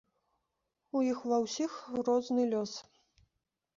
[0.99, 1.71] У іх ва ўсіх
[2.11, 2.73] розны лёс.